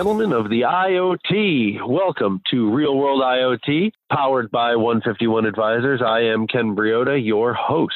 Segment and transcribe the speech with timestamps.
[0.00, 6.00] gentlemen of the IoT, welcome to Real World IoT, powered by 151 Advisors.
[6.00, 7.92] I am Ken Briodagh, your host,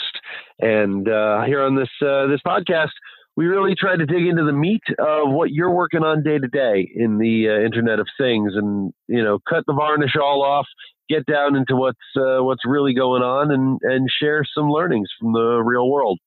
[0.58, 2.90] and uh, here on this uh, this podcast,
[3.36, 6.46] we really try to dig into the meat of what you're working on day to
[6.46, 10.66] day in the uh, Internet of Things, and you know, cut the varnish all off,
[11.08, 15.32] get down into what's uh, what's really going on, and and share some learnings from
[15.32, 16.18] the real world.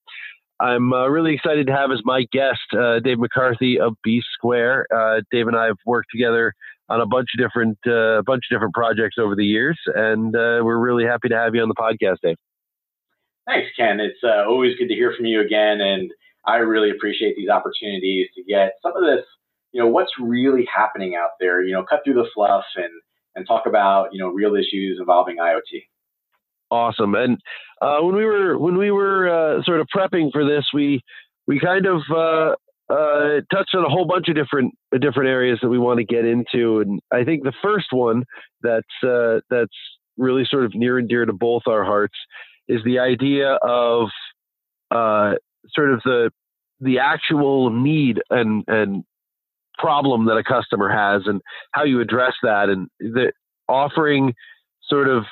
[0.59, 4.87] I'm uh, really excited to have as my guest uh, Dave McCarthy of B Square.
[4.93, 6.53] Uh, Dave and I have worked together
[6.89, 10.61] on a bunch of different uh, bunch of different projects over the years, and uh,
[10.63, 12.37] we're really happy to have you on the podcast, Dave.
[13.45, 13.99] Thanks, Ken.
[13.99, 16.11] It's uh, always good to hear from you again, and
[16.45, 19.25] I really appreciate these opportunities to get some of this,
[19.73, 21.61] you know, what's really happening out there.
[21.61, 22.91] You know, cut through the fluff and
[23.35, 25.83] and talk about you know real issues involving IoT.
[26.69, 27.15] Awesome.
[27.15, 27.39] And
[27.81, 31.01] uh, when we were when we were uh, sort of prepping for this, we
[31.47, 32.55] we kind of uh,
[32.91, 36.25] uh touched on a whole bunch of different different areas that we want to get
[36.25, 36.81] into.
[36.81, 38.23] And I think the first one
[38.61, 39.75] that's uh, that's
[40.17, 42.15] really sort of near and dear to both our hearts
[42.67, 44.09] is the idea of
[44.91, 45.35] uh,
[45.73, 46.31] sort of the
[46.81, 49.03] the actual need and and
[49.77, 51.39] problem that a customer has and
[51.71, 53.31] how you address that and the
[53.69, 54.33] offering
[54.89, 55.23] sort of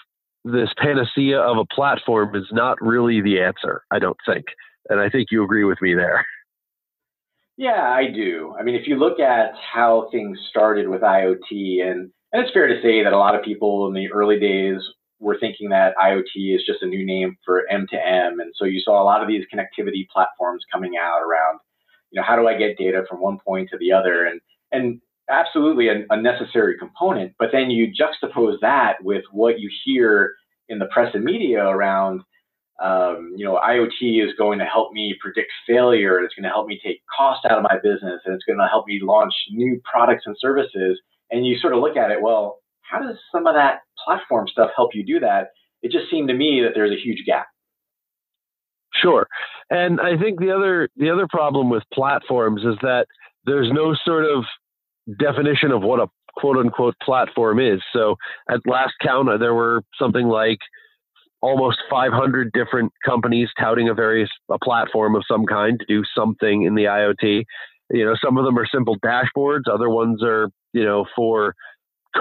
[0.46, 4.46] this panacea of a platform is not really the answer, I don't think.
[4.90, 6.26] And I think you agree with me there.
[7.58, 8.54] Yeah, I do.
[8.60, 12.68] I mean, if you look at how things started with IoT, and, and it's fair
[12.68, 14.82] to say that a lot of people in the early days
[15.20, 18.34] were thinking that IoT is just a new name for M2M.
[18.40, 21.60] And so you saw a lot of these connectivity platforms coming out around,
[22.12, 24.26] you know, how do I get data from one point to the other?
[24.26, 27.34] And, and absolutely a, a, necessary component.
[27.40, 30.34] But then you juxtapose that with what you hear
[30.70, 32.22] in the press and media around,
[32.82, 36.20] um, you know, IoT is going to help me predict failure.
[36.20, 38.68] It's going to help me take cost out of my business, and it's going to
[38.68, 41.00] help me launch new products and services.
[41.32, 44.72] And you sort of look at it, well, how does some of that platform stuff
[44.76, 45.50] help you do that?
[45.82, 47.48] It just seemed to me that there's a huge gap.
[48.94, 49.28] Sure,
[49.70, 53.08] and I think the other the other problem with platforms is that
[53.46, 54.46] there's no sort of
[55.20, 56.08] definition of what a
[56.38, 57.82] quote unquote platform is.
[57.94, 58.16] So
[58.50, 60.60] at last count, uh, there were something like
[61.42, 66.64] almost 500 different companies touting a various a platform of some kind to do something
[66.64, 67.44] in the IoT.
[67.92, 71.54] You know, some of them are simple dashboards, other ones are you know for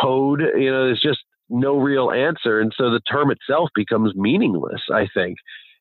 [0.00, 0.40] code.
[0.40, 4.82] You know, there's just no real answer, and so the term itself becomes meaningless.
[4.92, 5.38] I think,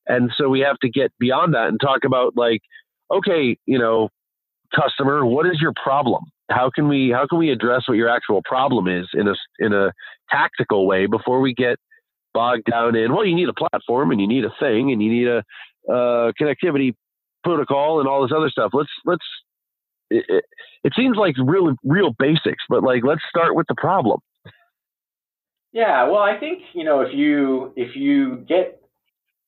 [0.07, 2.61] and so we have to get beyond that and talk about like,
[3.11, 4.09] okay, you know,
[4.73, 6.23] customer, what is your problem?
[6.49, 9.73] How can we how can we address what your actual problem is in a in
[9.73, 9.91] a
[10.29, 11.77] tactical way before we get
[12.33, 15.09] bogged down in well you need a platform and you need a thing and you
[15.09, 15.43] need a
[15.89, 16.93] uh, connectivity
[17.43, 18.71] protocol and all this other stuff.
[18.73, 19.25] Let's let's
[20.09, 20.45] it, it,
[20.83, 24.19] it seems like real real basics but like let's start with the problem.
[25.71, 28.82] Yeah well i think you know if you if you get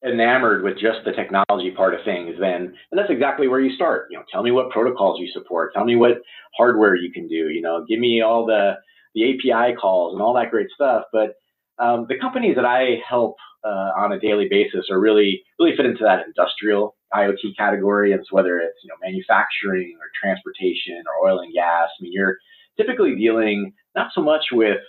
[0.03, 4.07] enamored with just the technology part of things, then and that's exactly where you start.
[4.09, 6.21] You know, tell me what protocols you support, tell me what
[6.57, 7.49] hardware you can do.
[7.49, 8.73] You know, give me all the
[9.13, 11.05] the API calls and all that great stuff.
[11.11, 11.35] But
[11.79, 15.85] um, the companies that I help uh, on a daily basis are really really fit
[15.85, 18.13] into that industrial IoT category.
[18.13, 22.37] So whether it's you know manufacturing or transportation or oil and gas, I mean, you're
[22.77, 24.79] typically dealing not so much with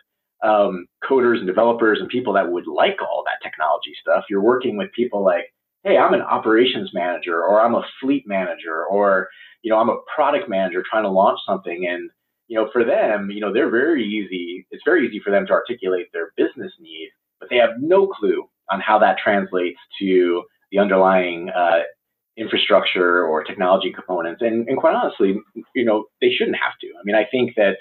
[0.42, 4.24] um, coders and developers and people that would like all that technology stuff.
[4.28, 5.52] You're working with people like,
[5.84, 9.28] hey, I'm an operations manager, or I'm a fleet manager, or
[9.62, 11.86] you know, I'm a product manager trying to launch something.
[11.88, 12.10] And
[12.48, 14.66] you know, for them, you know, they're very easy.
[14.70, 17.10] It's very easy for them to articulate their business need,
[17.40, 21.80] but they have no clue on how that translates to the underlying uh,
[22.36, 24.42] infrastructure or technology components.
[24.42, 25.36] And, and quite honestly,
[25.74, 26.88] you know, they shouldn't have to.
[26.88, 27.76] I mean, I think that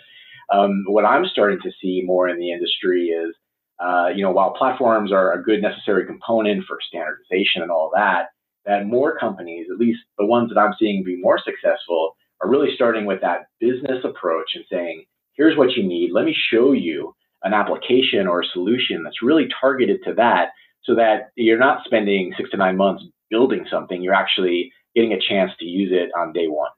[0.53, 3.35] um, what I'm starting to see more in the industry is,
[3.79, 8.27] uh, you know, while platforms are a good necessary component for standardization and all that,
[8.65, 12.74] that more companies, at least the ones that I'm seeing be more successful, are really
[12.75, 16.12] starting with that business approach and saying, here's what you need.
[16.13, 17.13] Let me show you
[17.44, 20.50] an application or a solution that's really targeted to that
[20.83, 24.01] so that you're not spending six to nine months building something.
[24.01, 26.71] You're actually getting a chance to use it on day one.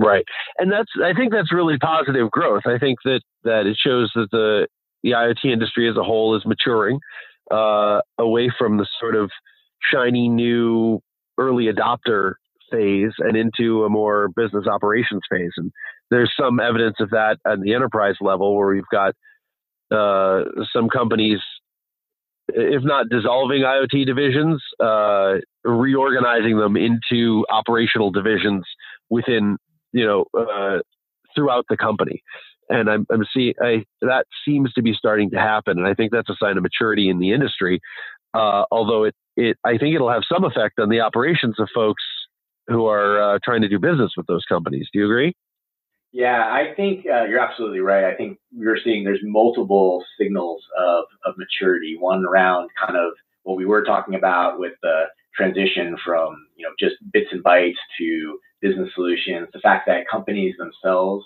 [0.00, 0.24] Right,
[0.58, 2.62] and that's I think that's really positive growth.
[2.66, 4.68] I think that that it shows that the
[5.02, 7.00] the IoT industry as a whole is maturing
[7.50, 9.30] uh, away from the sort of
[9.92, 11.00] shiny new
[11.36, 12.34] early adopter
[12.70, 15.52] phase and into a more business operations phase.
[15.56, 15.72] And
[16.10, 19.14] there's some evidence of that at the enterprise level where we've got
[19.90, 21.38] uh, some companies,
[22.48, 25.34] if not dissolving IoT divisions, uh,
[25.64, 28.64] reorganizing them into operational divisions
[29.10, 29.56] within
[29.98, 30.78] you know, uh,
[31.34, 32.22] throughout the company.
[32.70, 36.12] And I'm, I'm seeing I, that seems to be starting to happen, and I think
[36.12, 37.80] that's a sign of maturity in the industry.
[38.34, 42.02] Uh, although it, it, I think it'll have some effect on the operations of folks
[42.66, 44.86] who are uh, trying to do business with those companies.
[44.92, 45.34] Do you agree?
[46.12, 48.04] Yeah, I think uh, you're absolutely right.
[48.04, 51.96] I think you're seeing there's multiple signals of, of maturity.
[51.98, 53.12] One around kind of
[53.44, 55.04] what we were talking about with the
[55.34, 59.48] transition from you know just bits and bytes to business solutions.
[59.52, 61.24] The fact that companies themselves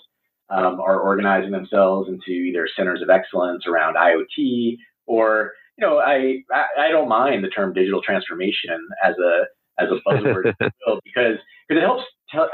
[0.49, 6.43] um, are organizing themselves into either centers of excellence around IoT or you know I
[6.77, 9.43] I don't mind the term digital transformation as a
[9.81, 11.37] as a buzzword because because
[11.69, 12.03] it helps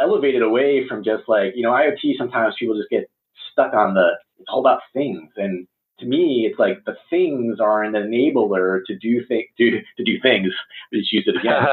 [0.01, 2.17] elevate it away from just like you know IoT.
[2.17, 3.09] Sometimes people just get
[3.51, 5.67] stuck on the it's all about things, and
[5.99, 10.19] to me, it's like the things are an enabler to do things do to do
[10.21, 10.53] things.
[10.93, 11.67] Just use it again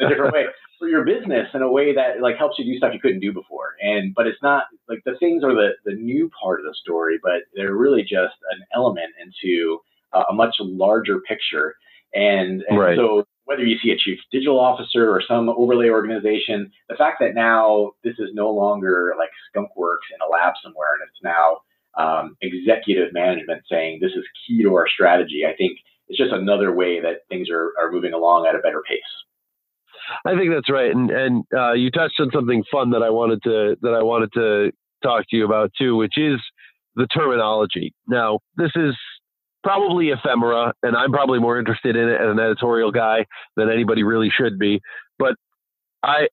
[0.00, 0.46] in a different way
[0.78, 3.32] for your business in a way that like helps you do stuff you couldn't do
[3.32, 3.74] before.
[3.80, 7.18] And but it's not like the things are the the new part of the story,
[7.22, 9.80] but they're really just an element into
[10.12, 11.74] uh, a much larger picture.
[12.14, 12.96] And, and right.
[12.96, 17.34] so whether you see a chief digital officer or some overlay organization, the fact that
[17.34, 21.58] now this is no longer like skunk works in a lab somewhere and it's now
[21.98, 25.78] um, executive management saying this is key to our strategy, I think
[26.08, 29.00] it's just another way that things are, are moving along at a better pace.
[30.24, 33.42] I think that's right, and and uh, you touched on something fun that I wanted
[33.44, 36.40] to that I wanted to talk to you about too, which is
[36.96, 37.94] the terminology.
[38.06, 38.94] Now, this is
[39.62, 43.26] probably ephemera, and I'm probably more interested in it as an editorial guy
[43.56, 44.80] than anybody really should be.
[45.18, 45.34] But
[46.02, 46.28] I,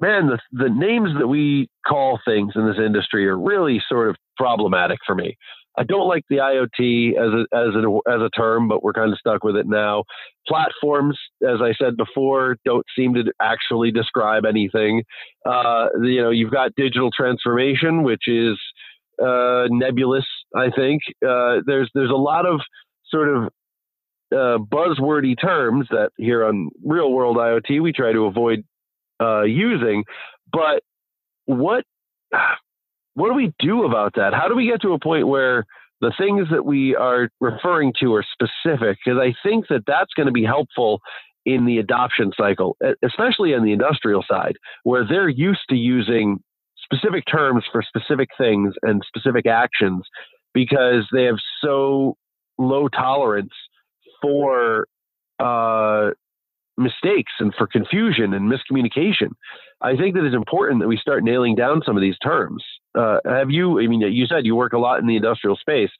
[0.00, 4.16] man, the the names that we call things in this industry are really sort of
[4.36, 5.36] problematic for me.
[5.78, 9.12] I don't like the IoT as a as a as a term, but we're kind
[9.12, 10.04] of stuck with it now.
[10.46, 15.02] Platforms, as I said before, don't seem to actually describe anything.
[15.44, 18.58] Uh, you know, you've got digital transformation, which is
[19.22, 20.26] uh, nebulous.
[20.54, 22.60] I think uh, there's there's a lot of
[23.10, 23.44] sort of
[24.32, 28.64] uh, buzzwordy terms that here on real world IoT we try to avoid
[29.20, 30.04] uh, using.
[30.52, 30.82] But
[31.44, 31.84] what
[33.16, 34.34] what do we do about that?
[34.34, 35.64] How do we get to a point where
[36.02, 38.98] the things that we are referring to are specific?
[39.02, 41.00] Because I think that that's going to be helpful
[41.46, 46.38] in the adoption cycle, especially on the industrial side, where they're used to using
[46.82, 50.04] specific terms for specific things and specific actions
[50.52, 52.16] because they have so
[52.58, 53.52] low tolerance
[54.20, 54.86] for
[55.38, 56.10] uh,
[56.76, 59.30] mistakes and for confusion and miscommunication.
[59.80, 62.62] I think that it's important that we start nailing down some of these terms.
[62.96, 65.90] Uh, have you, I mean, you said you work a lot in the industrial space.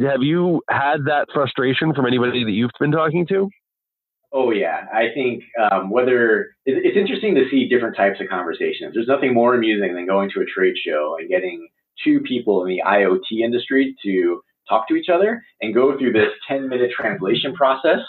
[0.00, 3.48] Have you had that frustration from anybody that you've been talking to?
[4.32, 8.92] Oh yeah, I think um, whether it's interesting to see different types of conversations.
[8.92, 11.66] There's nothing more amusing than going to a trade show and getting
[12.04, 16.28] two people in the IoT industry to talk to each other and go through this
[16.48, 18.00] 10 minute translation process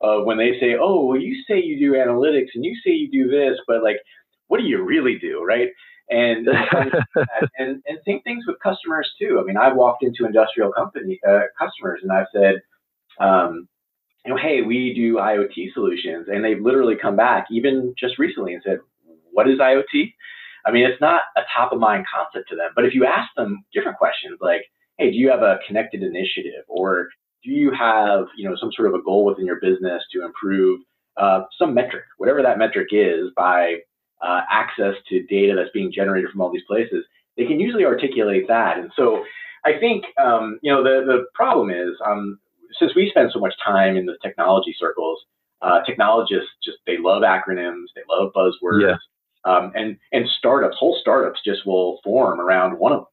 [0.00, 3.10] of when they say, "Oh, well, you say you do analytics and you say you
[3.10, 3.98] do this, but like,
[4.48, 5.68] what do you really do?" Right?
[6.08, 6.48] And
[7.58, 9.38] and and same things with customers too.
[9.40, 12.62] I mean, I've walked into industrial company uh, customers and I've said.
[13.18, 13.68] Um,
[14.26, 16.26] you know, hey, we do IoT solutions.
[16.28, 18.78] And they've literally come back, even just recently, and said,
[19.30, 20.12] what is IoT?
[20.66, 22.70] I mean, it's not a top of mind concept to them.
[22.74, 24.62] But if you ask them different questions like,
[24.98, 26.64] hey, do you have a connected initiative?
[26.66, 27.08] Or
[27.44, 30.80] do you have, you know, some sort of a goal within your business to improve
[31.16, 33.76] uh, some metric, whatever that metric is, by
[34.22, 37.04] uh, access to data that's being generated from all these places?
[37.36, 38.78] They can usually articulate that.
[38.78, 39.24] And so
[39.64, 42.38] I think, um, you know, the, the problem is um,
[42.78, 45.20] since we spend so much time in the technology circles,
[45.62, 48.96] uh, technologists just they love acronyms, they love buzzwords, yeah.
[49.44, 53.06] um, and and startups, whole startups just will form around one of them.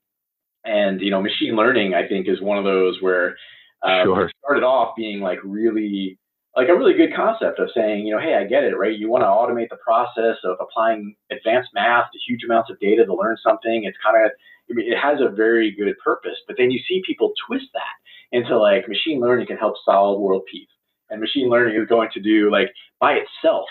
[0.65, 3.35] And you know, machine learning, I think, is one of those where
[3.83, 4.25] um, sure.
[4.25, 6.17] it started off being like really
[6.55, 8.97] like a really good concept of saying, you know, hey, I get it, right?
[8.97, 13.05] You want to automate the process of applying advanced math to huge amounts of data
[13.05, 13.83] to learn something.
[13.85, 14.31] It's kind of
[14.69, 18.37] I mean, it has a very good purpose, but then you see people twist that
[18.37, 20.69] into like machine learning can help solve world peace
[21.09, 23.67] and machine learning is going to do like by itself.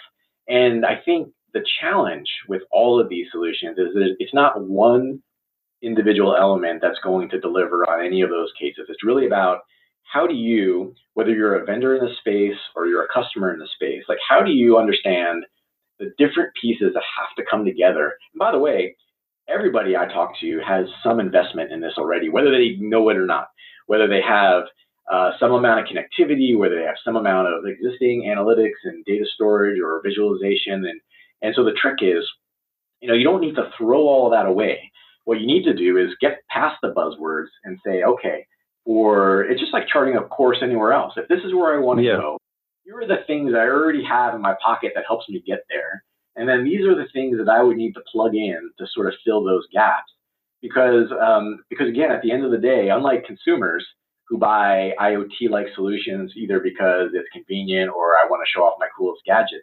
[0.49, 5.23] And I think the challenge with all of these solutions is that it's not one
[5.83, 8.87] individual element that's going to deliver on any of those cases.
[8.89, 9.61] It's really about
[10.13, 13.59] how do you, whether you're a vendor in the space or you're a customer in
[13.59, 15.45] the space, like how do you understand
[15.99, 18.15] the different pieces that have to come together?
[18.33, 18.97] And by the way,
[19.49, 23.27] everybody I talk to has some investment in this already, whether they know it or
[23.27, 23.49] not
[23.87, 24.65] whether they have
[25.13, 29.25] uh, some amount of connectivity, whether they have some amount of existing analytics and data
[29.35, 30.87] storage or visualization.
[30.87, 31.01] And,
[31.43, 32.25] and so the trick is,
[33.01, 34.91] you know, you don't need to throw all that away.
[35.25, 38.47] what you need to do is get past the buzzwords and say, okay,
[38.85, 41.15] or it's just like charting a course anywhere else.
[41.17, 42.17] If this is where I want to yeah.
[42.17, 42.39] go,
[42.85, 46.05] here are the things I already have in my pocket that helps me get there.
[46.35, 49.07] And then these are the things that I would need to plug in to sort
[49.07, 50.11] of fill those gaps.
[50.61, 53.85] Because, um, because again, at the end of the day, unlike consumers
[54.29, 58.79] who buy IoT like solutions either because it's convenient or I want to show off
[58.79, 59.63] my coolest gadget,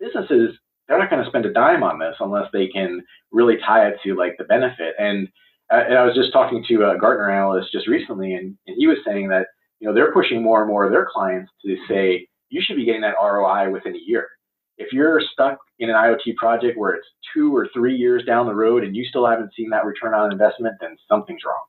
[0.00, 0.56] businesses,
[0.88, 3.98] they're not going to spend a dime on this unless they can really tie it
[4.02, 4.94] to like the benefit.
[4.98, 5.28] And,
[5.70, 8.98] and I was just talking to a Gartner analyst just recently, and, and he was
[9.04, 9.46] saying that
[9.78, 12.84] you know they're pushing more and more of their clients to say you should be
[12.84, 14.28] getting that ROI within a year.
[14.76, 18.54] If you're stuck in an IoT project where it's two or three years down the
[18.54, 21.64] road and you still haven't seen that return on investment, then something's wrong.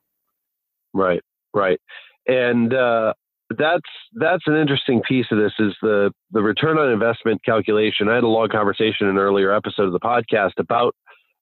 [0.94, 1.22] Right,
[1.54, 1.80] right,
[2.26, 3.12] and uh,
[3.56, 8.08] that's that's an interesting piece of this is the the return on investment calculation.
[8.08, 10.94] I had a long conversation in an earlier episode of the podcast about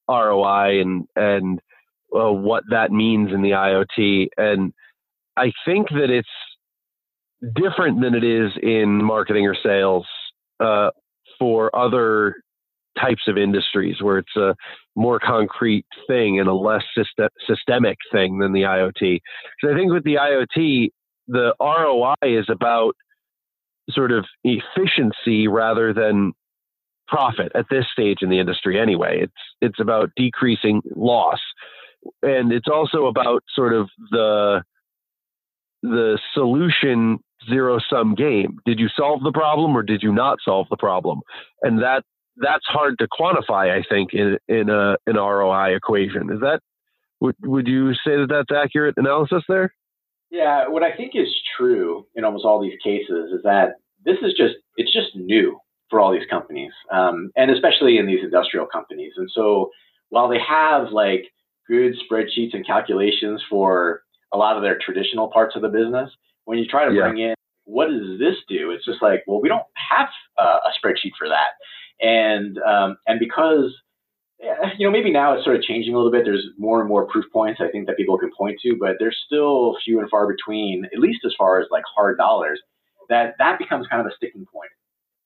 [0.09, 1.61] ROI and and
[2.15, 4.73] uh, what that means in the IoT, and
[5.37, 6.29] I think that it's
[7.55, 10.07] different than it is in marketing or sales
[10.61, 10.91] uh,
[11.39, 12.37] for other
[13.01, 14.55] types of industries where it's a
[14.97, 19.21] more concrete thing and a less system, systemic thing than the IoT.
[19.61, 20.89] So I think with the IoT,
[21.29, 22.95] the ROI is about
[23.91, 26.33] sort of efficiency rather than
[27.09, 29.21] profit at this stage in the industry anyway.
[29.23, 31.41] It's it's about decreasing loss.
[32.23, 34.63] And it's also about sort of the
[35.83, 38.59] the solution zero sum game.
[38.67, 41.21] Did you solve the problem or did you not solve the problem?
[41.63, 42.05] And that
[42.37, 43.71] that's hard to quantify.
[43.71, 46.31] I think in in a an ROI equation.
[46.33, 46.61] Is that
[47.21, 49.75] would would you say that that's accurate analysis there?
[50.31, 54.33] Yeah, what I think is true in almost all these cases is that this is
[54.37, 55.59] just it's just new
[55.91, 59.13] for all these companies, um, and especially in these industrial companies.
[59.17, 59.71] And so
[60.11, 61.25] while they have like
[61.71, 66.11] good spreadsheets and calculations for a lot of their traditional parts of the business,
[66.45, 67.03] when you try to yeah.
[67.03, 67.35] bring in
[67.71, 70.09] what does this do, it's just like, well, we don't have
[70.39, 71.55] uh, a spreadsheet for that.
[72.05, 73.73] And um, and because
[74.79, 76.25] you know maybe now it's sort of changing a little bit.
[76.25, 79.17] There's more and more proof points I think that people can point to, but there's
[79.27, 82.59] still few and far between, at least as far as like hard dollars.
[83.11, 84.71] That that becomes kind of a sticking point.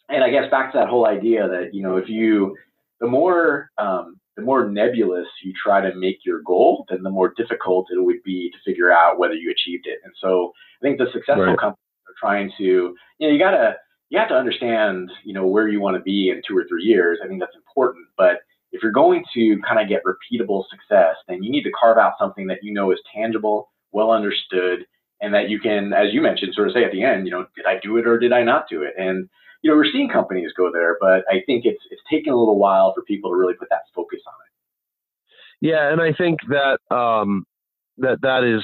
[0.08, 2.56] And I guess back to that whole idea that you know if you
[3.00, 7.32] the more um, the more nebulous you try to make your goal, then the more
[7.36, 9.98] difficult it would be to figure out whether you achieved it.
[10.04, 11.58] And so I think the successful right.
[11.58, 13.76] companies are trying to, you know, you gotta
[14.10, 16.84] you have to understand, you know, where you want to be in two or three
[16.84, 17.18] years.
[17.22, 18.06] I think that's important.
[18.16, 21.98] But if you're going to kind of get repeatable success, then you need to carve
[21.98, 24.84] out something that you know is tangible, well understood,
[25.20, 27.46] and that you can, as you mentioned, sort of say at the end, you know,
[27.56, 28.94] did I do it or did I not do it?
[28.98, 29.28] And
[29.64, 32.58] you know, we're seeing companies go there, but I think it's it's taken a little
[32.58, 35.66] while for people to really put that focus on it.
[35.66, 37.46] Yeah, and I think that um,
[37.96, 38.62] that that is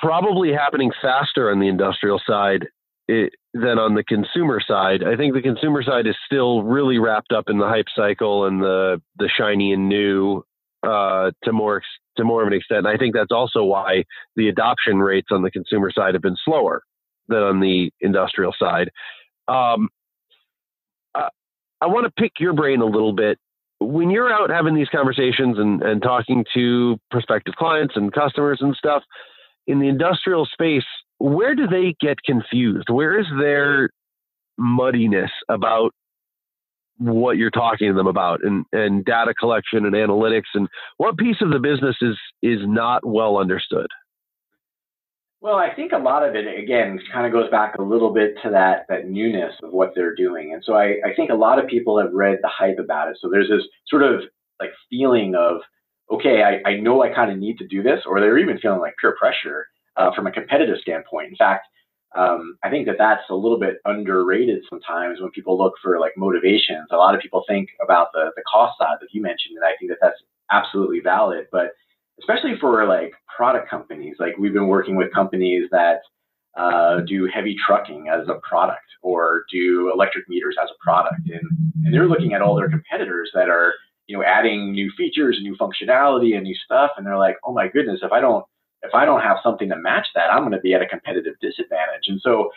[0.00, 2.68] probably happening faster on the industrial side
[3.08, 5.02] it, than on the consumer side.
[5.02, 8.62] I think the consumer side is still really wrapped up in the hype cycle and
[8.62, 10.44] the the shiny and new
[10.84, 11.82] uh, to more
[12.18, 12.86] to more of an extent.
[12.86, 14.04] And I think that's also why
[14.36, 16.84] the adoption rates on the consumer side have been slower
[17.26, 18.90] than on the industrial side.
[19.48, 19.88] Um,
[21.84, 23.38] I want to pick your brain a little bit.
[23.78, 28.74] When you're out having these conversations and, and talking to prospective clients and customers and
[28.74, 29.02] stuff
[29.66, 30.84] in the industrial space,
[31.18, 32.88] where do they get confused?
[32.88, 33.90] Where is their
[34.58, 35.90] muddiness about
[36.98, 41.36] what you're talking to them about and, and data collection and analytics and what piece
[41.42, 43.88] of the business is is not well understood?
[45.44, 48.34] Well, I think a lot of it, again, kind of goes back a little bit
[48.42, 50.54] to that that newness of what they're doing.
[50.54, 53.18] And so I, I think a lot of people have read the hype about it.
[53.20, 54.22] So there's this sort of
[54.58, 55.60] like feeling of,
[56.10, 58.80] okay, I, I know I kind of need to do this, or they're even feeling
[58.80, 59.66] like peer pressure
[59.98, 61.28] uh, from a competitive standpoint.
[61.28, 61.66] In fact,
[62.16, 66.12] um, I think that that's a little bit underrated sometimes when people look for like
[66.16, 66.88] motivations.
[66.90, 69.76] A lot of people think about the, the cost side that you mentioned, and I
[69.78, 71.48] think that that's absolutely valid.
[71.52, 71.72] But
[72.20, 74.16] especially for like product companies.
[74.18, 76.00] Like we've been working with companies that
[76.56, 81.42] uh, do heavy trucking as a product or do electric meters as a product, and
[81.84, 83.74] and they're looking at all their competitors that are
[84.06, 87.52] you know adding new features and new functionality and new stuff, and they're like, oh
[87.52, 88.44] my goodness, if I don't
[88.82, 91.34] if I don't have something to match that, I'm going to be at a competitive
[91.40, 92.04] disadvantage.
[92.06, 92.50] And so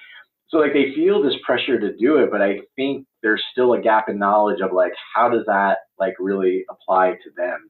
[0.49, 3.81] so like they feel this pressure to do it, but I think there's still a
[3.81, 7.69] gap in knowledge of like how does that like really apply to them.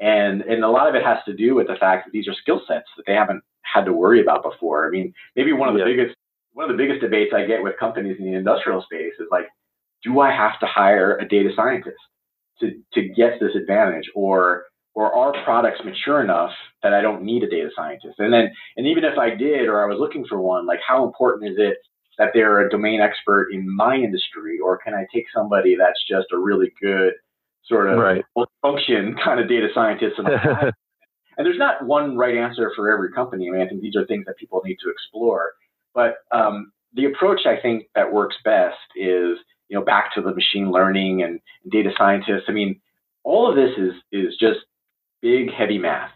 [0.00, 2.34] And and a lot of it has to do with the fact that these are
[2.34, 4.86] skill sets that they haven't had to worry about before.
[4.86, 5.96] I mean, maybe one of the yeah.
[5.96, 6.16] biggest
[6.52, 9.46] one of the biggest debates I get with companies in the industrial space is like,
[10.02, 11.96] do I have to hire a data scientist
[12.60, 17.42] to to get this advantage, or or are products mature enough that I don't need
[17.42, 18.18] a data scientist?
[18.18, 21.04] And then, and even if I did, or I was looking for one, like how
[21.04, 21.76] important is it
[22.18, 26.28] that they're a domain expert in my industry, or can I take somebody that's just
[26.32, 27.12] a really good
[27.68, 28.24] sort of right.
[28.62, 30.18] function kind of data scientist?
[30.18, 30.28] And,
[31.36, 33.48] and there's not one right answer for every company.
[33.48, 35.52] I mean, I think these are things that people need to explore.
[35.94, 40.34] But um, the approach I think that works best is, you know, back to the
[40.34, 42.44] machine learning and data scientists.
[42.48, 42.80] I mean,
[43.24, 44.60] all of this is is just
[45.22, 46.10] big, heavy math.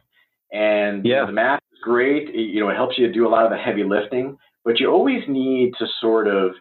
[0.53, 1.27] And yeah.
[1.27, 2.29] the math is great.
[2.29, 4.81] It, you know, it helps you to do a lot of the heavy lifting, but
[4.81, 6.53] you always need to sort of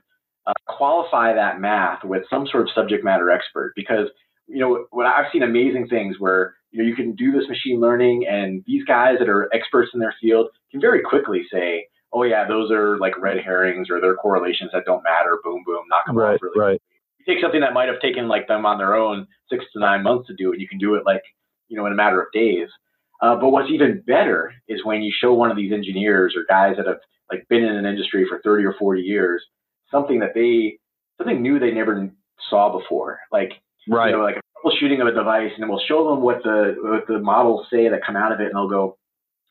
[0.48, 4.08] uh, qualify that math with some sort of subject matter expert because
[4.50, 7.80] you know when I've seen amazing things where you know you can do this machine
[7.80, 12.24] learning and these guys that are experts in their field can very quickly say, oh
[12.24, 15.40] yeah, those are like red herrings or they're correlations that don't matter.
[15.44, 16.60] Boom, boom, knock them right, off really.
[16.60, 16.82] Right.
[17.20, 20.04] You take something that might have taken like them on their own six to nine
[20.04, 21.24] months to do and you can do it like
[21.68, 22.68] you know in a matter of days.
[23.22, 26.78] Uh, but what's even better is when you show one of these engineers or guys
[26.78, 29.44] that have like been in an industry for 30 or 40 years
[29.92, 30.80] something that they
[31.18, 32.10] something new they never
[32.50, 33.20] saw before.
[33.32, 33.54] Like
[33.90, 34.10] right.
[34.10, 37.08] you know, like a troubleshooting of a device, and we'll show them what the what
[37.08, 38.98] the models say that come out of it, and they'll go,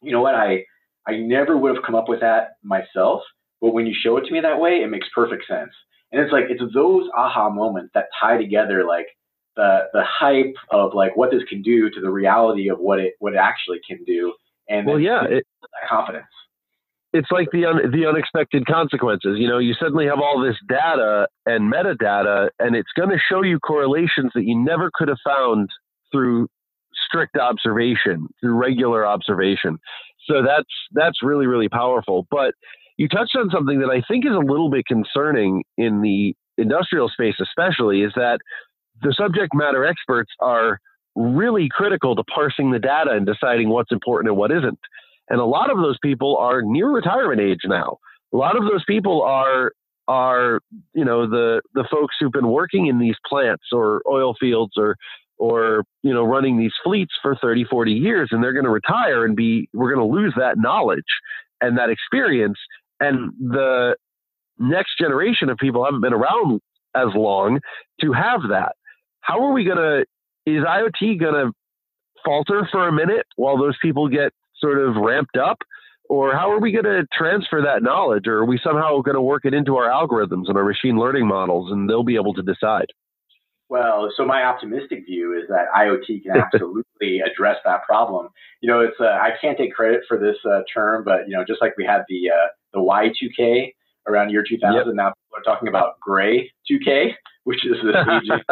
[0.02, 0.64] you know what, I
[1.06, 3.22] I never would have come up with that myself,
[3.60, 5.72] but when you show it to me that way, it makes perfect sense.
[6.12, 9.06] And it's like it's those aha moments that tie together like
[9.56, 13.14] the the hype of like what this can do to the reality of what it
[13.18, 14.32] what it actually can do,
[14.68, 16.26] and well, yeah, it, that confidence
[17.12, 19.36] it's like the un, the unexpected consequences.
[19.38, 23.42] You know, you suddenly have all this data and metadata, and it's going to show
[23.42, 25.68] you correlations that you never could have found
[26.12, 26.48] through
[27.06, 29.78] strict observation, through regular observation.
[30.26, 32.26] So that's that's really really powerful.
[32.30, 32.54] But
[32.98, 37.08] you touched on something that I think is a little bit concerning in the industrial
[37.08, 38.40] space, especially, is that
[39.00, 40.78] the subject matter experts are
[41.14, 44.78] really critical to parsing the data and deciding what's important and what isn't.
[45.30, 47.98] And a lot of those people are near retirement age now.
[48.32, 49.72] A lot of those people are
[50.08, 50.60] are
[50.94, 54.96] you know the the folks who've been working in these plants or oil fields or
[55.38, 59.24] or you know running these fleets for 30 40 years and they're going to retire
[59.24, 61.04] and be we're going to lose that knowledge
[61.60, 62.58] and that experience
[63.00, 63.94] and the
[64.58, 66.60] next generation of people haven't been around
[66.96, 67.60] as long
[68.00, 68.72] to have that
[69.20, 70.04] how are we going to
[70.50, 71.52] is iot going to
[72.24, 75.58] falter for a minute while those people get sort of ramped up?
[76.10, 78.26] Or how are we going to transfer that knowledge?
[78.26, 81.26] Or are we somehow going to work it into our algorithms and our machine learning
[81.26, 82.86] models and they'll be able to decide?
[83.68, 88.28] Well, so my optimistic view is that IoT can absolutely address that problem.
[88.62, 91.44] You know, it's uh, I can't take credit for this uh, term, but you know,
[91.46, 93.72] just like we had the uh, the Y2K
[94.06, 94.86] around year 2000, yep.
[94.94, 97.10] now people are talking about gray 2K,
[97.44, 98.42] which is this aging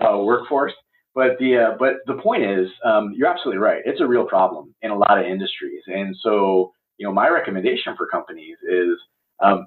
[0.00, 0.72] uh, workforce.
[1.18, 3.82] But the uh, but the point is, um, you're absolutely right.
[3.84, 7.96] It's a real problem in a lot of industries, and so you know my recommendation
[7.96, 8.96] for companies is
[9.42, 9.66] um,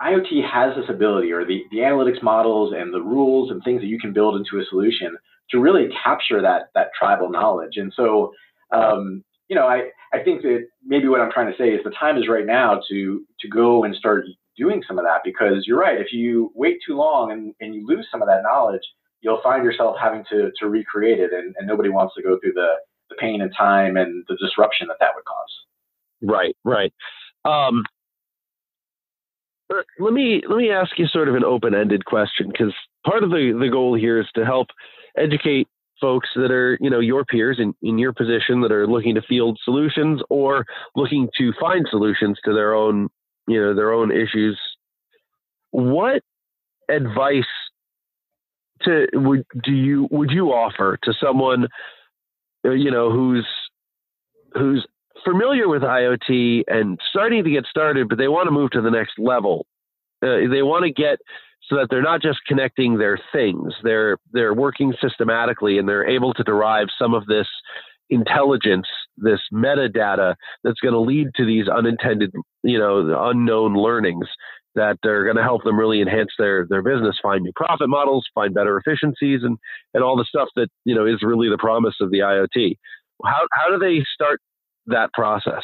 [0.00, 3.88] IoT has this ability, or the the analytics models and the rules and things that
[3.88, 5.16] you can build into a solution
[5.50, 7.76] to really capture that that tribal knowledge.
[7.76, 8.32] And so
[8.70, 11.90] um, you know I I think that maybe what I'm trying to say is the
[11.90, 14.26] time is right now to to go and start
[14.56, 16.00] doing some of that because you're right.
[16.00, 18.82] If you wait too long and, and you lose some of that knowledge,
[19.24, 22.52] you'll find yourself having to, to recreate it, and, and nobody wants to go through
[22.52, 22.74] the,
[23.08, 25.50] the pain and time and the disruption that that would cause.
[26.22, 26.92] Right, right.
[27.44, 27.82] Um,
[29.98, 32.72] let me let me ask you sort of an open-ended question because
[33.04, 34.68] part of the, the goal here is to help
[35.16, 35.66] educate
[36.00, 39.22] folks that are you know your peers in, in your position that are looking to
[39.22, 43.08] field solutions or looking to find solutions to their own
[43.48, 44.60] you know their own issues
[45.70, 46.22] what
[46.90, 47.44] advice
[48.84, 51.66] to would do you would you offer to someone
[52.64, 53.46] uh, you know who's
[54.54, 54.86] who's
[55.24, 58.90] familiar with IoT and starting to get started, but they want to move to the
[58.90, 59.66] next level.
[60.22, 61.18] Uh, they want to get
[61.68, 66.34] so that they're not just connecting their things; they're they're working systematically and they're able
[66.34, 67.48] to derive some of this
[68.10, 74.28] intelligence, this metadata that's going to lead to these unintended, you know, unknown learnings
[74.74, 78.26] that are going to help them really enhance their their business, find new profit models,
[78.34, 79.58] find better efficiencies, and
[79.94, 82.76] and all the stuff that you know is really the promise of the IoT.
[83.24, 84.40] How how do they start
[84.86, 85.62] that process?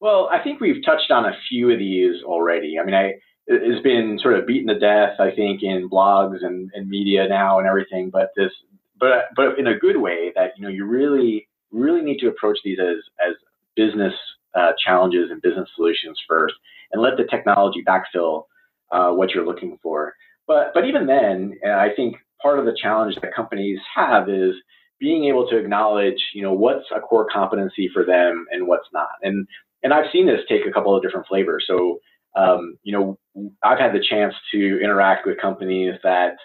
[0.00, 2.78] Well, I think we've touched on a few of these already.
[2.78, 3.14] I mean, I
[3.46, 7.58] it's been sort of beaten to death, I think, in blogs and, and media now
[7.58, 8.10] and everything.
[8.10, 8.50] But this,
[8.98, 12.58] but but in a good way that you know you really really need to approach
[12.64, 13.34] these as as
[13.74, 14.14] business
[14.56, 16.54] uh, challenges and business solutions first
[16.92, 18.44] and let the technology backfill
[18.92, 20.14] uh, what you're looking for.
[20.46, 24.54] But but even then, uh, I think part of the challenge that companies have is
[24.98, 29.08] being able to acknowledge, you know, what's a core competency for them and what's not.
[29.22, 29.46] And
[29.82, 31.64] and I've seen this take a couple of different flavors.
[31.66, 31.98] So,
[32.36, 33.18] um, you know,
[33.62, 36.36] I've had the chance to interact with companies that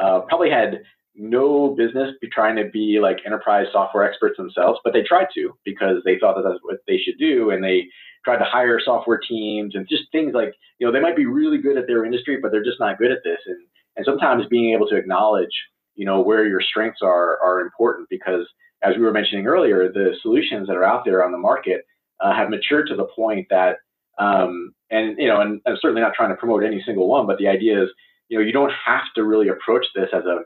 [0.00, 0.82] uh, probably had
[1.16, 5.56] no business be trying to be like enterprise software experts themselves, but they tried to
[5.64, 7.84] because they thought that that's what they should do, and they
[8.24, 11.58] tried to hire software teams and just things like you know they might be really
[11.58, 13.58] good at their industry, but they're just not good at this, and
[13.96, 15.52] and sometimes being able to acknowledge
[15.94, 18.46] you know where your strengths are are important because
[18.82, 21.86] as we were mentioning earlier, the solutions that are out there on the market
[22.20, 23.76] uh, have matured to the point that
[24.18, 27.38] um, and you know and I'm certainly not trying to promote any single one, but
[27.38, 27.88] the idea is
[28.28, 30.40] you know you don't have to really approach this as a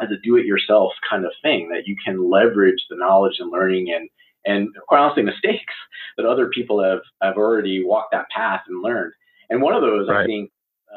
[0.00, 4.08] as a do-it-yourself kind of thing that you can leverage the knowledge and learning and
[4.44, 5.74] and quite honestly mistakes
[6.16, 9.12] that other people have have already walked that path and learned.
[9.50, 10.22] And one of those right.
[10.22, 10.50] I think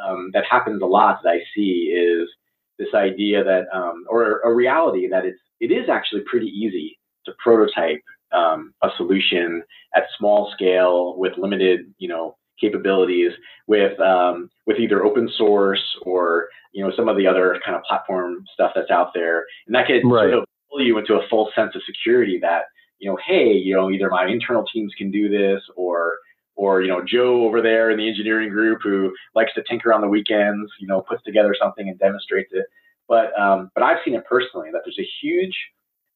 [0.07, 2.29] um, that happens a lot that I see is
[2.77, 7.33] this idea that um, or a reality that it's it is actually pretty easy to
[7.43, 9.61] prototype um, a solution
[9.95, 13.31] at small scale with limited you know capabilities
[13.67, 17.83] with um, with either open source or you know some of the other kind of
[17.83, 20.29] platform stuff that's out there, and that could right.
[20.29, 22.63] sort of pull you into a full sense of security that
[22.99, 26.17] you know, hey, you know, either my internal teams can do this or
[26.55, 30.01] or you know Joe over there in the engineering group who likes to tinker on
[30.01, 32.65] the weekends, you know, puts together something and demonstrates it.
[33.07, 35.55] But um, but I've seen it personally that there's a huge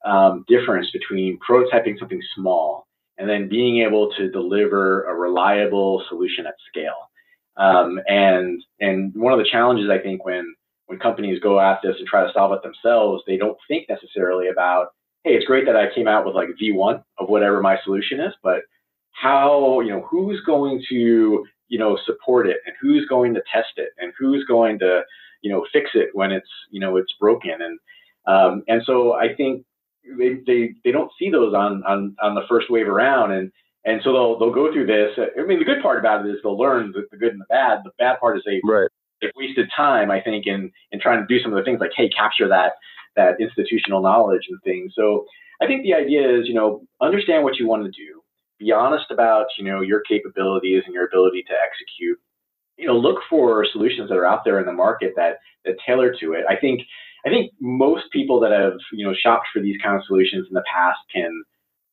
[0.05, 2.85] um, difference between prototyping something small
[3.17, 7.09] and then being able to deliver a reliable solution at scale.
[7.57, 10.55] Um, and and one of the challenges I think when
[10.87, 14.49] when companies go at this and try to solve it themselves, they don't think necessarily
[14.49, 14.87] about,
[15.23, 18.33] hey, it's great that I came out with like V1 of whatever my solution is,
[18.43, 18.61] but
[19.11, 23.73] how you know who's going to you know support it and who's going to test
[23.77, 25.01] it and who's going to
[25.41, 27.79] you know fix it when it's you know it's broken and
[28.25, 29.65] um, and so I think
[30.17, 33.51] they, they they don't see those on on on the first wave around and
[33.85, 35.17] and so they'll they'll go through this.
[35.17, 37.45] I mean, the good part about it is they'll learn the, the good and the
[37.49, 37.79] bad.
[37.83, 38.89] The bad part is they right.
[39.21, 41.91] they've wasted time, I think, in in trying to do some of the things like,
[41.95, 42.73] hey, capture that
[43.15, 44.93] that institutional knowledge and things.
[44.95, 45.25] So
[45.61, 48.21] I think the idea is, you know, understand what you want to do,
[48.57, 52.19] be honest about, you know, your capabilities and your ability to execute.
[52.77, 56.13] You know, look for solutions that are out there in the market that that tailor
[56.21, 56.45] to it.
[56.49, 56.81] I think
[57.25, 60.53] I think most people that have you know shopped for these kind of solutions in
[60.53, 61.43] the past can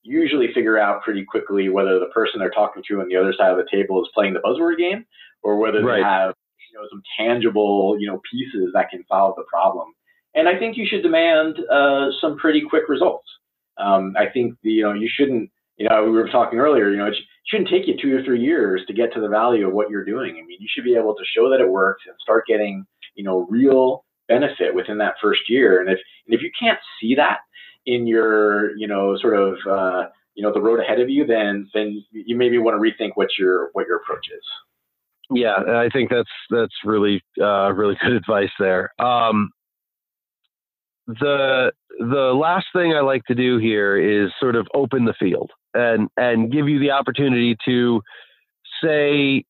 [0.02, 3.50] usually figure out pretty quickly whether the person they're talking to on the other side
[3.50, 5.04] of the table is playing the buzzword game
[5.42, 5.98] or whether right.
[5.98, 6.34] they have
[6.72, 9.92] you know some tangible you know pieces that can solve the problem.
[10.34, 13.26] And I think you should demand uh, some pretty quick results.
[13.78, 16.96] Um, I think the, you know you shouldn't you know we were talking earlier you
[16.96, 17.16] know it
[17.46, 20.04] shouldn't take you two or three years to get to the value of what you're
[20.04, 20.32] doing.
[20.32, 23.24] I mean you should be able to show that it works and start getting you
[23.24, 25.80] know real benefit within that first year.
[25.80, 27.40] And if and if you can't see that
[27.84, 31.68] in your you know sort of uh, you know the road ahead of you, then
[31.74, 34.44] then you maybe want to rethink what your what your approach is.
[35.32, 38.92] Yeah, I think that's that's really uh, really good advice there.
[38.98, 39.50] Um,
[41.06, 45.50] the the last thing I like to do here is sort of open the field
[45.74, 48.00] and and give you the opportunity to
[48.82, 49.44] say,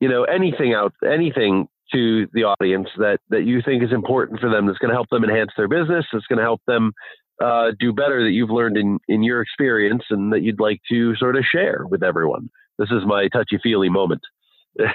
[0.00, 4.48] you know, anything out anything to the audience that that you think is important for
[4.48, 6.92] them that's going to help them enhance their business that's going to help them
[7.42, 11.16] uh, do better that you've learned in in your experience and that you'd like to
[11.16, 12.48] sort of share with everyone.
[12.78, 14.20] This is my touchy feely moment.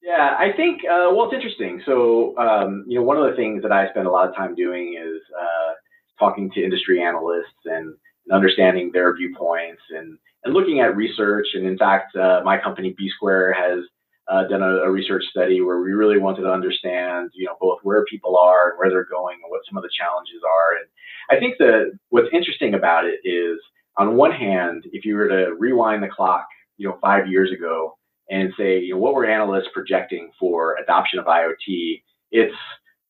[0.00, 1.82] Yeah i think uh, well it's interesting.
[1.84, 4.54] So um, you know one of the things that i spend a lot of time
[4.54, 5.72] doing is uh,
[6.18, 11.48] talking to industry analysts and, and understanding their viewpoints and and looking at research.
[11.54, 13.84] And in fact uh, my company b square has
[14.28, 17.78] uh, done a, a, research study where we really wanted to understand, you know, both
[17.82, 20.76] where people are and where they're going and what some of the challenges are.
[20.76, 20.86] And
[21.30, 23.58] I think that what's interesting about it is,
[23.96, 27.96] on one hand, if you were to rewind the clock, you know, five years ago
[28.30, 32.02] and say, you know, what were analysts projecting for adoption of IoT?
[32.30, 32.54] It's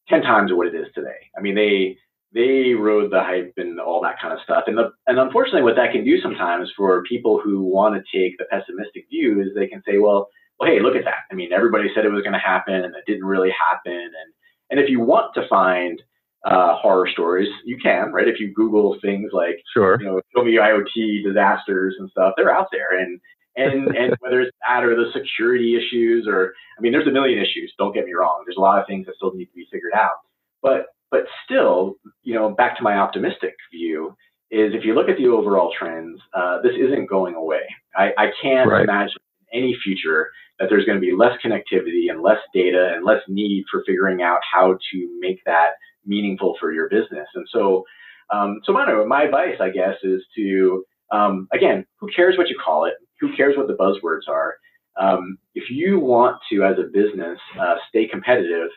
[0.08, 1.18] 10 times what it is today.
[1.36, 1.96] I mean, they
[2.32, 4.64] they rode the hype and all that kind of stuff.
[4.66, 8.36] And the and unfortunately, what that can do sometimes for people who want to take
[8.38, 10.28] the pessimistic view is they can say, well,
[10.58, 11.26] well, hey, look at that.
[11.30, 13.92] I mean, everybody said it was going to happen, and it didn't really happen.
[13.92, 14.32] And
[14.70, 16.02] and if you want to find
[16.44, 18.28] uh, horror stories, you can, right?
[18.28, 22.52] If you Google things like, sure, you know, show me IoT disasters and stuff, they're
[22.52, 22.98] out there.
[22.98, 23.20] And
[23.56, 27.38] and and whether it's that or the security issues, or I mean, there's a million
[27.38, 27.72] issues.
[27.78, 28.42] Don't get me wrong.
[28.46, 30.18] There's a lot of things that still need to be figured out.
[30.62, 34.14] But but still, you know, back to my optimistic view
[34.50, 37.62] is if you look at the overall trends, uh, this isn't going away.
[37.94, 38.84] I, I can't right.
[38.84, 39.16] imagine
[39.52, 43.64] any future that there's going to be less connectivity and less data and less need
[43.70, 45.70] for figuring out how to make that
[46.04, 47.28] meaningful for your business.
[47.34, 47.84] And so,
[48.32, 52.58] um, so my, my advice, I guess, is to, um, again, who cares what you
[52.62, 52.94] call it?
[53.20, 54.54] Who cares what the buzzwords are?
[55.00, 58.68] Um, if you want to, as a business, uh, stay competitive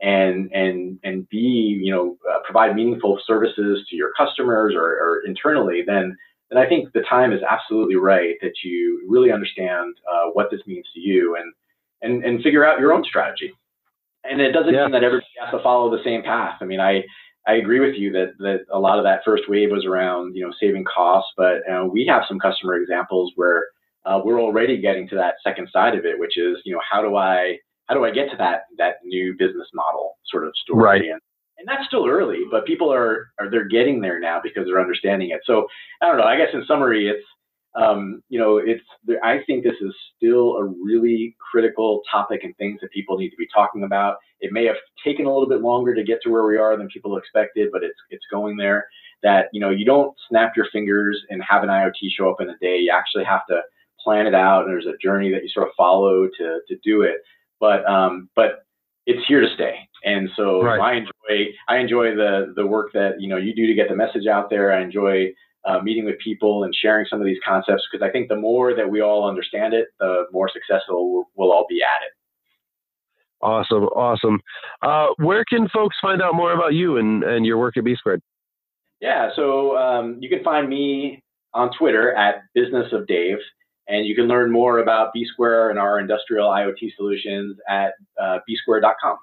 [0.00, 5.22] and and and be, you know, uh, provide meaningful services to your customers or, or,
[5.26, 6.16] internally, then
[6.50, 10.60] then I think the time is absolutely right that you really understand uh, what this
[10.66, 11.52] means to you and
[12.02, 13.52] and and figure out your own strategy.
[14.24, 14.82] And it doesn't yeah.
[14.82, 16.56] mean that everybody has to follow the same path.
[16.60, 17.04] I mean, I
[17.46, 20.44] I agree with you that that a lot of that first wave was around you
[20.44, 23.66] know saving costs, but uh, we have some customer examples where
[24.04, 27.02] uh, we're already getting to that second side of it, which is you know how
[27.02, 30.82] do I how do I get to that that new business model sort of story?
[30.82, 31.02] Right.
[31.02, 31.20] And,
[31.58, 35.30] and that's still early, but people are are they're getting there now because they're understanding
[35.30, 35.40] it.
[35.44, 35.66] So
[36.02, 36.24] I don't know.
[36.24, 37.24] I guess in summary, it's
[37.76, 38.82] um, you know, it's
[39.22, 43.36] I think this is still a really critical topic and things that people need to
[43.36, 44.16] be talking about.
[44.40, 46.88] It may have taken a little bit longer to get to where we are than
[46.88, 48.86] people expected, but it's it's going there.
[49.22, 52.48] That you know, you don't snap your fingers and have an IoT show up in
[52.48, 52.78] a day.
[52.78, 53.60] You actually have to
[54.02, 57.02] plan it out, and there's a journey that you sort of follow to to do
[57.02, 57.16] it.
[57.60, 58.64] But um, but
[59.06, 59.88] it's here to stay.
[60.04, 60.80] And so right.
[60.80, 63.96] I enjoy I enjoy the the work that you know you do to get the
[63.96, 64.72] message out there.
[64.72, 65.32] I enjoy
[65.64, 68.74] uh, meeting with people and sharing some of these concepts because I think the more
[68.74, 72.12] that we all understand it, the more successful we'll, we'll all be at it.
[73.42, 74.40] Awesome, awesome.
[74.82, 77.94] Uh, where can folks find out more about you and, and your work at B
[77.96, 78.22] Squared?
[79.00, 83.36] Yeah, so um, you can find me on Twitter at Business of Dave,
[83.88, 88.38] and you can learn more about B Square and our industrial IoT solutions at uh,
[88.48, 89.18] bsquare.com.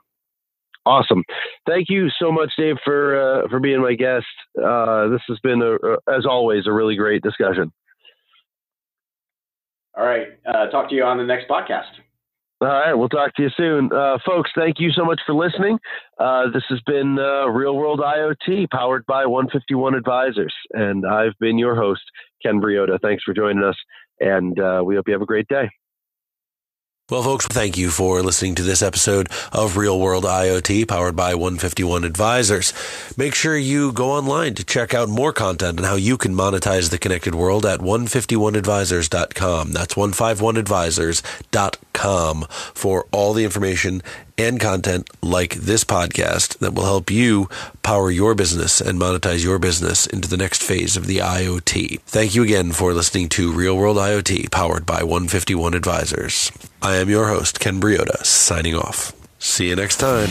[0.85, 1.23] Awesome.
[1.65, 4.25] Thank you so much, Dave, for uh, for being my guest.
[4.57, 5.75] Uh, this has been, a,
[6.13, 7.71] as always, a really great discussion.
[9.97, 10.27] All right.
[10.45, 11.91] Uh, talk to you on the next podcast.
[12.61, 12.93] All right.
[12.93, 13.91] We'll talk to you soon.
[13.93, 15.77] Uh, folks, thank you so much for listening.
[16.17, 20.53] Uh, this has been uh, Real World IoT powered by 151 Advisors.
[20.71, 22.01] And I've been your host,
[22.41, 23.01] Ken Briodagh.
[23.01, 23.75] Thanks for joining us.
[24.19, 25.69] And uh, we hope you have a great day.
[27.09, 31.35] Well, folks, thank you for listening to this episode of Real World IoT powered by
[31.35, 32.71] 151 Advisors.
[33.17, 36.91] Make sure you go online to check out more content on how you can monetize
[36.91, 39.73] the connected world at 151advisors.com.
[39.73, 44.01] That's 151advisors.com for all the information
[44.37, 47.49] and content like this podcast that will help you
[47.81, 51.99] power your business and monetize your business into the next phase of the IoT.
[52.01, 56.51] Thank you again for listening to Real World IoT powered by 151 Advisors.
[56.81, 59.13] I am your host, Ken Briodagh, signing off.
[59.39, 60.29] See you next time.